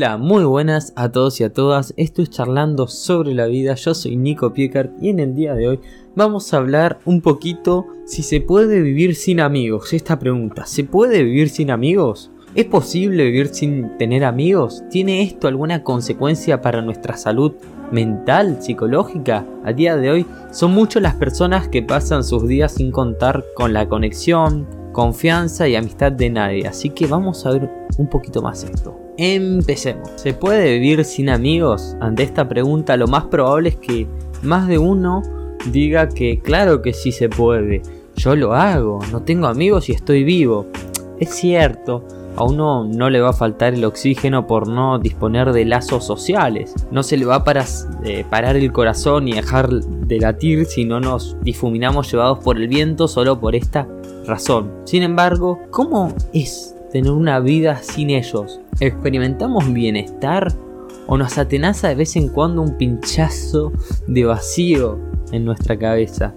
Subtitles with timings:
[0.00, 1.92] Hola, muy buenas a todos y a todas.
[1.98, 3.74] Esto es charlando sobre la vida.
[3.74, 5.80] Yo soy Nico Piecart y en el día de hoy
[6.16, 9.92] vamos a hablar un poquito si se puede vivir sin amigos.
[9.92, 12.30] Esta pregunta, ¿se puede vivir sin amigos?
[12.54, 14.82] ¿Es posible vivir sin tener amigos?
[14.88, 17.52] ¿Tiene esto alguna consecuencia para nuestra salud
[17.92, 19.46] mental, psicológica?
[19.66, 23.74] A día de hoy son muchas las personas que pasan sus días sin contar con
[23.74, 26.66] la conexión, confianza y amistad de nadie.
[26.66, 28.98] Así que vamos a ver un poquito más esto.
[29.16, 30.10] Empecemos.
[30.16, 31.96] ¿Se puede vivir sin amigos?
[32.00, 34.06] Ante esta pregunta lo más probable es que
[34.42, 35.22] más de uno
[35.70, 37.82] diga que claro que sí se puede.
[38.16, 40.66] Yo lo hago, no tengo amigos y estoy vivo.
[41.18, 45.64] Es cierto, a uno no le va a faltar el oxígeno por no disponer de
[45.64, 46.74] lazos sociales.
[46.90, 47.64] No se le va a
[48.04, 52.68] eh, parar el corazón y dejar de latir si no nos difuminamos llevados por el
[52.68, 53.86] viento solo por esta
[54.84, 58.60] Sin embargo, ¿cómo es tener una vida sin ellos?
[58.80, 60.52] ¿Experimentamos bienestar
[61.06, 63.72] o nos atenaza de vez en cuando un pinchazo
[64.06, 64.98] de vacío
[65.32, 66.34] en nuestra cabeza?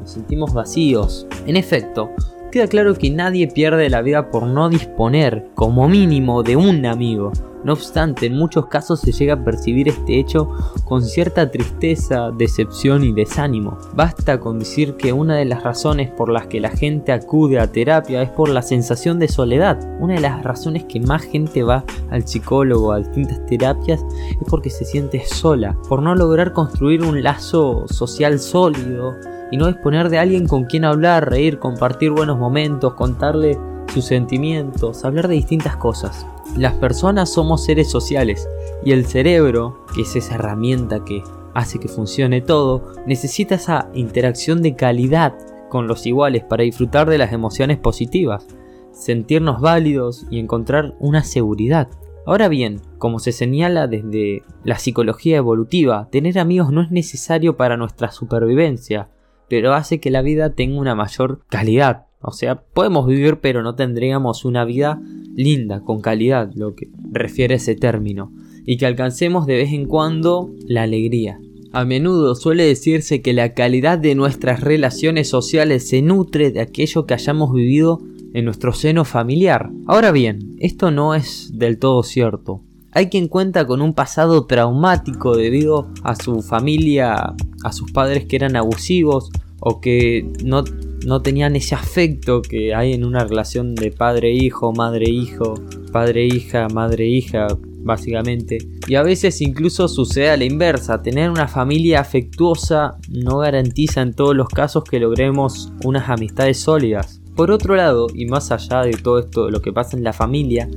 [0.00, 1.26] Nos sentimos vacíos.
[1.46, 2.10] En efecto,
[2.50, 7.32] queda claro que nadie pierde la vida por no disponer, como mínimo, de un amigo.
[7.64, 10.50] No obstante, en muchos casos se llega a percibir este hecho
[10.84, 13.78] con cierta tristeza, decepción y desánimo.
[13.94, 17.72] Basta con decir que una de las razones por las que la gente acude a
[17.72, 19.80] terapia es por la sensación de soledad.
[20.00, 24.70] Una de las razones que más gente va al psicólogo, a distintas terapias, es porque
[24.70, 29.14] se siente sola, por no lograr construir un lazo social sólido,
[29.50, 33.56] y no disponer de alguien con quien hablar, reír, compartir buenos momentos, contarle
[33.92, 36.26] sus sentimientos, hablar de distintas cosas.
[36.56, 38.48] Las personas somos seres sociales
[38.84, 41.22] y el cerebro, que es esa herramienta que
[41.54, 45.34] hace que funcione todo, necesita esa interacción de calidad
[45.68, 48.46] con los iguales para disfrutar de las emociones positivas,
[48.92, 51.88] sentirnos válidos y encontrar una seguridad.
[52.26, 57.76] Ahora bien, como se señala desde la psicología evolutiva, tener amigos no es necesario para
[57.76, 59.08] nuestra supervivencia,
[59.48, 62.06] pero hace que la vida tenga una mayor calidad.
[62.20, 65.00] O sea, podemos vivir pero no tendríamos una vida
[65.34, 68.32] linda, con calidad, lo que refiere ese término,
[68.66, 71.38] y que alcancemos de vez en cuando la alegría.
[71.72, 77.04] A menudo suele decirse que la calidad de nuestras relaciones sociales se nutre de aquello
[77.04, 78.00] que hayamos vivido
[78.32, 79.70] en nuestro seno familiar.
[79.86, 82.62] Ahora bien, esto no es del todo cierto.
[82.92, 87.34] Hay quien cuenta con un pasado traumático debido a su familia,
[87.64, 90.62] a sus padres que eran abusivos o que no,
[91.04, 95.54] no tenían ese afecto que hay en una relación de padre-hijo, madre-hijo,
[95.92, 97.48] padre-hija, madre-hija,
[97.82, 98.58] básicamente.
[98.86, 104.14] Y a veces incluso sucede a la inversa, tener una familia afectuosa no garantiza en
[104.14, 107.20] todos los casos que logremos unas amistades sólidas.
[107.36, 110.68] Por otro lado, y más allá de todo esto, lo que pasa en la familia,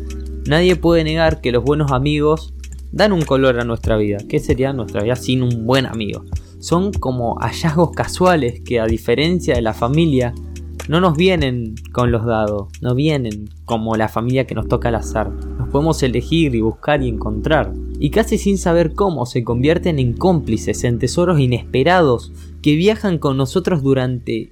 [0.48, 2.54] Nadie puede negar que los buenos amigos
[2.94, 4.20] dan un color a nuestra vida.
[4.30, 6.24] ¿Qué sería nuestra vida sin un buen amigo?
[6.60, 10.34] Son como hallazgos casuales que a diferencia de la familia
[10.88, 14.96] no nos vienen con los dados, no vienen como la familia que nos toca al
[14.96, 15.32] azar.
[15.32, 17.74] Nos podemos elegir y buscar y encontrar.
[18.00, 22.32] Y casi sin saber cómo se convierten en cómplices, en tesoros inesperados
[22.62, 24.52] que viajan con nosotros durante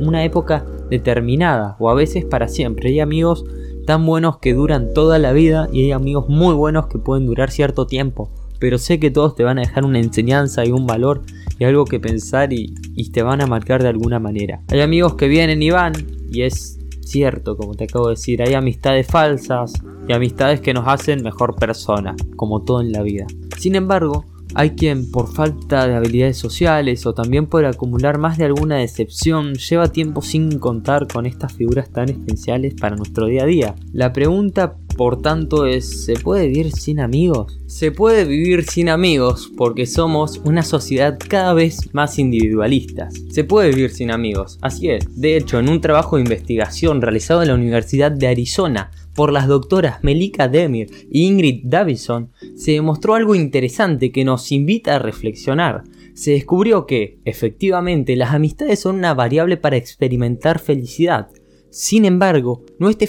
[0.00, 2.90] una época determinada o a veces para siempre.
[2.90, 3.44] Hay amigos
[3.86, 7.50] tan buenos que duran toda la vida y hay amigos muy buenos que pueden durar
[7.50, 8.30] cierto tiempo.
[8.60, 11.22] Pero sé que todos te van a dejar una enseñanza y un valor
[11.58, 12.74] y algo que pensar y,
[13.12, 14.62] te van a marcar de alguna manera.
[14.68, 15.94] Hay amigos que vienen y van
[16.30, 19.72] y es cierto, como te acabo de decir, hay amistades falsas
[20.06, 23.26] y amistades que nos hacen mejor persona, como todo en la vida.
[23.58, 28.44] Sin embargo, hay quien por falta de habilidades sociales o también por acumular más de
[28.44, 33.46] alguna decepción lleva tiempo sin contar con estas figuras tan esenciales para nuestro día a
[33.46, 33.74] día.
[33.92, 37.58] La pregunta por tanto ¿se puede vivir sin amigos?
[37.64, 43.14] Se puede vivir sin amigos porque somos una sociedad cada vez más individualistas.
[43.30, 45.18] Se puede vivir sin amigos, así es.
[45.18, 49.48] De hecho, en un trabajo de investigación realizado en la Universidad de Arizona, por las
[49.48, 55.82] doctoras Melika Demir y Ingrid Davison, se demostró algo interesante que nos invita a reflexionar.
[56.12, 61.28] Se descubrió que, efectivamente, las amistades son una variable para experimentar felicidad.
[61.70, 63.06] Sin embargo, no, este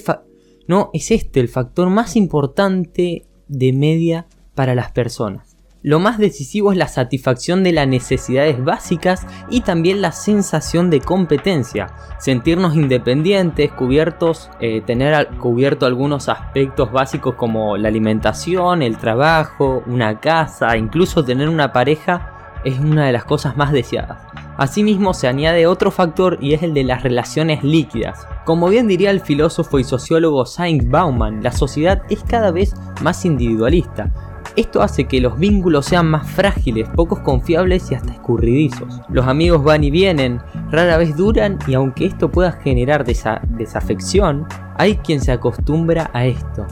[0.67, 5.51] no es este el factor más importante de media para las personas.
[5.83, 11.01] Lo más decisivo es la satisfacción de las necesidades básicas y también la sensación de
[11.01, 11.87] competencia,
[12.19, 20.19] sentirnos independientes, cubiertos, eh, tener cubierto algunos aspectos básicos como la alimentación, el trabajo, una
[20.19, 24.21] casa, incluso tener una pareja es una de las cosas más deseadas.
[24.61, 28.27] Asimismo se añade otro factor y es el de las relaciones líquidas.
[28.45, 33.25] Como bien diría el filósofo y sociólogo Saint Bauman, la sociedad es cada vez más
[33.25, 34.13] individualista.
[34.55, 39.01] Esto hace que los vínculos sean más frágiles, pocos confiables y hasta escurridizos.
[39.09, 44.45] Los amigos van y vienen, rara vez duran y aunque esto pueda generar desafección,
[44.77, 46.67] hay quien se acostumbra a esto.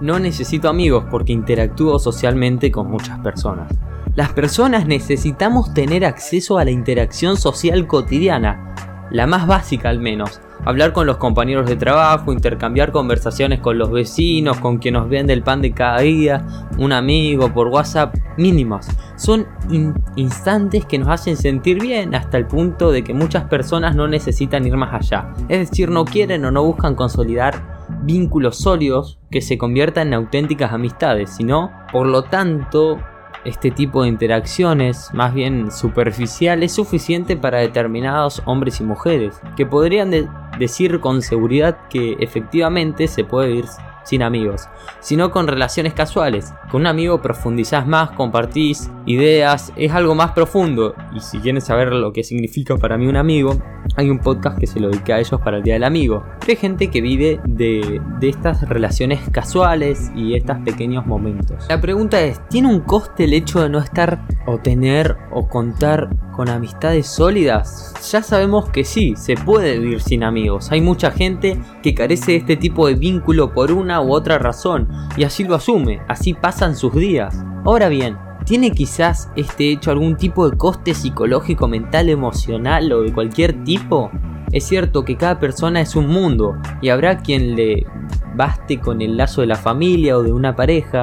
[0.00, 3.72] No necesito amigos porque interactúo socialmente con muchas personas.
[4.16, 8.72] Las personas necesitamos tener acceso a la interacción social cotidiana,
[9.10, 10.40] la más básica al menos.
[10.64, 15.32] Hablar con los compañeros de trabajo, intercambiar conversaciones con los vecinos, con quien nos vende
[15.32, 16.46] el pan de cada día,
[16.78, 18.88] un amigo por WhatsApp, mínimas.
[19.16, 19.48] Son
[20.14, 24.64] instantes que nos hacen sentir bien hasta el punto de que muchas personas no necesitan
[24.64, 25.32] ir más allá.
[25.48, 30.72] Es decir, no quieren o no buscan consolidar vínculos sólidos que se conviertan en auténticas
[30.72, 33.00] amistades, sino, por lo tanto,
[33.44, 39.66] este tipo de interacciones, más bien superficial, es suficiente para determinados hombres y mujeres, que
[39.66, 40.10] podrían
[40.58, 43.64] decir con seguridad que efectivamente se puede vivir
[44.04, 44.68] sin amigos,
[45.00, 46.52] sino con relaciones casuales.
[46.70, 50.94] Con un amigo profundizás más, compartís ideas, es algo más profundo.
[51.14, 53.56] Y si quieres saber lo que significa para mí un amigo,
[53.96, 56.24] hay un podcast que se lo dedica a ellos para el Día del Amigo.
[56.46, 61.66] hay gente que vive de estas relaciones casuales y estos pequeños momentos.
[61.68, 66.10] La pregunta es, ¿tiene un coste el hecho de no estar o tener o contar
[66.34, 67.94] con amistades sólidas?
[68.10, 70.70] Ya sabemos que sí, se puede vivir sin amigos.
[70.70, 74.88] Hay mucha gente que carece de este tipo de vínculo por una u otra razón
[75.16, 77.42] y así lo asume, así pasan sus días.
[77.64, 83.10] Ahora bien, ¿Tiene quizás este hecho algún tipo de coste psicológico, mental, emocional o de
[83.10, 84.10] cualquier tipo?
[84.52, 87.86] Es cierto que cada persona es un mundo y habrá quien le
[88.36, 91.00] baste con el lazo de la familia o de una pareja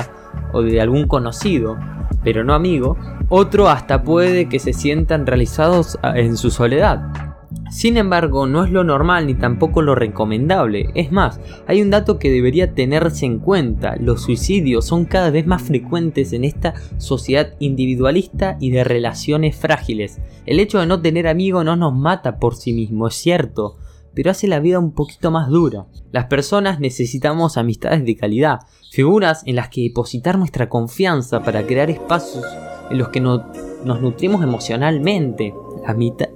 [0.54, 1.80] o de algún conocido,
[2.24, 2.98] pero no amigo.
[3.30, 7.32] Otro hasta puede que se sientan realizados en su soledad.
[7.72, 10.90] Sin embargo, no es lo normal ni tampoco lo recomendable.
[10.94, 13.96] Es más, hay un dato que debería tenerse en cuenta.
[13.96, 20.20] Los suicidios son cada vez más frecuentes en esta sociedad individualista y de relaciones frágiles.
[20.46, 23.78] El hecho de no tener amigos no nos mata por sí mismo, es cierto,
[24.14, 25.86] pero hace la vida un poquito más dura.
[26.12, 28.60] Las personas necesitamos amistades de calidad,
[28.92, 32.46] figuras en las que depositar nuestra confianza para crear espacios
[32.90, 35.54] en los que nos nutrimos emocionalmente.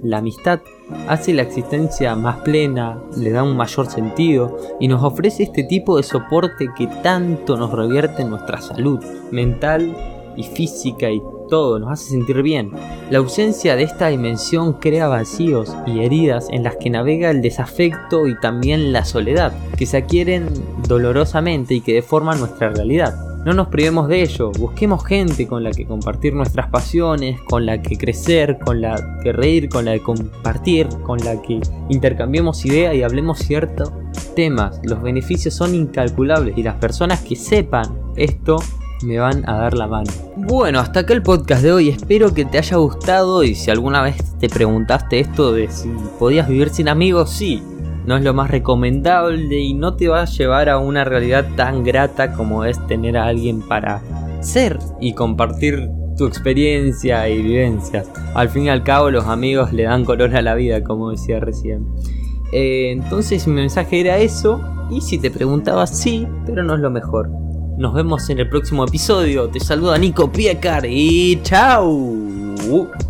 [0.02, 0.60] La, amistad
[1.06, 5.96] hace la existencia más plena, le da un mayor sentido y nos ofrece este tipo
[5.96, 8.98] de soporte que tanto nos revierte en nuestra salud
[9.30, 9.96] mental
[10.36, 12.72] y física y todo, nos hace sentir bien.
[13.10, 18.26] La ausencia de esta dimensión crea vacíos y heridas en las que navega el desafecto
[18.26, 20.48] y también la soledad, que se adquieren
[20.86, 23.14] dolorosamente y que deforman nuestra realidad.
[23.46, 27.80] No nos privemos de ello, busquemos gente con la que compartir nuestras pasiones, con la
[27.80, 32.96] que crecer, con la que reír, con la que compartir, con la que intercambiemos ideas
[32.96, 33.92] y hablemos ciertos
[34.34, 34.80] temas.
[34.82, 38.56] Los beneficios son incalculables y las personas que sepan esto
[39.02, 40.10] me van a dar la mano.
[40.36, 41.88] Bueno, hasta acá el podcast de hoy.
[41.88, 46.48] Espero que te haya gustado y si alguna vez te preguntaste esto de si podías
[46.48, 47.62] vivir sin amigos, sí
[48.06, 51.82] no es lo más recomendable y no te va a llevar a una realidad tan
[51.82, 54.00] grata como es tener a alguien para
[54.40, 58.08] ser y compartir tu experiencia y vivencias.
[58.34, 61.40] Al fin y al cabo los amigos le dan color a la vida, como decía
[61.40, 61.86] recién.
[62.52, 66.90] Eh, entonces mi mensaje era eso y si te preguntabas sí, pero no es lo
[66.90, 67.28] mejor.
[67.76, 69.48] Nos vemos en el próximo episodio.
[69.48, 73.05] Te saluda Nico Piecar y chao.